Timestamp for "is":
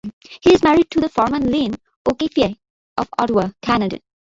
0.55-0.63